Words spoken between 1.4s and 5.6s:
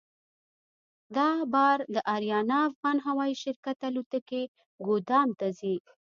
بار د اریانا افغان هوایي شرکت الوتکې ګودام ته